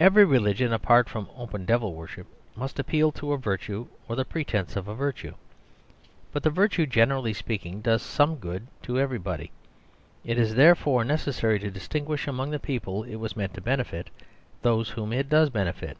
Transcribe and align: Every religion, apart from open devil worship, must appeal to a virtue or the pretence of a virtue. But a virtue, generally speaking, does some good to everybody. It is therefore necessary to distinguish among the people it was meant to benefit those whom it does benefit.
Every 0.00 0.24
religion, 0.24 0.72
apart 0.72 1.06
from 1.06 1.28
open 1.36 1.66
devil 1.66 1.92
worship, 1.94 2.26
must 2.56 2.78
appeal 2.78 3.12
to 3.12 3.32
a 3.32 3.36
virtue 3.36 3.88
or 4.08 4.16
the 4.16 4.24
pretence 4.24 4.74
of 4.74 4.88
a 4.88 4.94
virtue. 4.94 5.34
But 6.32 6.46
a 6.46 6.48
virtue, 6.48 6.86
generally 6.86 7.34
speaking, 7.34 7.82
does 7.82 8.00
some 8.00 8.36
good 8.36 8.66
to 8.84 8.98
everybody. 8.98 9.50
It 10.24 10.38
is 10.38 10.54
therefore 10.54 11.04
necessary 11.04 11.58
to 11.58 11.70
distinguish 11.70 12.26
among 12.26 12.52
the 12.52 12.58
people 12.58 13.02
it 13.02 13.16
was 13.16 13.36
meant 13.36 13.52
to 13.52 13.60
benefit 13.60 14.08
those 14.62 14.88
whom 14.88 15.12
it 15.12 15.28
does 15.28 15.50
benefit. 15.50 15.98